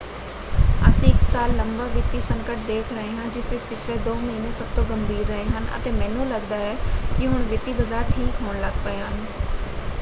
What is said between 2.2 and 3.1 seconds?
ਸੰਕਟ ਦੇਖ